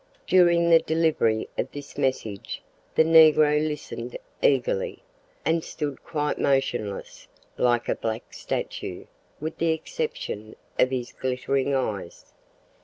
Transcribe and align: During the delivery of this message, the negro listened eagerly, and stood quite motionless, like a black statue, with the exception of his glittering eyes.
During 0.25 0.71
the 0.71 0.79
delivery 0.79 1.47
of 1.59 1.71
this 1.73 1.95
message, 1.95 2.63
the 2.95 3.03
negro 3.03 3.61
listened 3.67 4.17
eagerly, 4.41 5.03
and 5.45 5.63
stood 5.63 6.03
quite 6.03 6.39
motionless, 6.39 7.27
like 7.55 7.87
a 7.87 7.93
black 7.93 8.33
statue, 8.33 9.05
with 9.39 9.59
the 9.59 9.73
exception 9.73 10.55
of 10.79 10.89
his 10.89 11.11
glittering 11.13 11.75
eyes. 11.75 12.33